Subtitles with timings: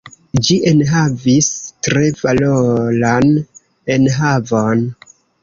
[0.45, 1.49] Ĝi enhavis
[1.89, 3.31] tre valoran
[3.99, 4.85] enhavon.